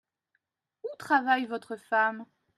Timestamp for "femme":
1.75-2.25